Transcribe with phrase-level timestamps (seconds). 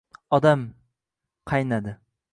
[0.37, 0.63] Odam..
[1.53, 1.95] qaynadi!